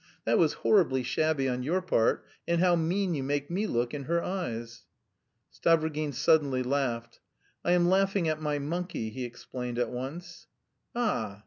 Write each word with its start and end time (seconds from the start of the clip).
That 0.25 0.39
was 0.39 0.53
horribly 0.65 1.03
shabby 1.03 1.47
on 1.47 1.61
your 1.61 1.79
part; 1.79 2.25
and 2.47 2.59
how 2.59 2.75
mean 2.75 3.13
you 3.13 3.21
make 3.21 3.51
me 3.51 3.67
look 3.67 3.93
in 3.93 4.05
her 4.05 4.23
eyes!" 4.23 4.85
Stavrogin 5.53 6.11
suddenly 6.11 6.63
laughed. 6.63 7.19
"I 7.63 7.73
am 7.73 7.87
laughing 7.87 8.27
at 8.27 8.41
my 8.41 8.57
monkey," 8.57 9.11
he 9.11 9.25
explained 9.25 9.77
at 9.77 9.91
once. 9.91 10.47
"Ah! 10.95 11.39